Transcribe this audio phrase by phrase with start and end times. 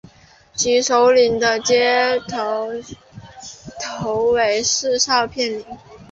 [0.55, 5.63] 其首领的头衔是召片领。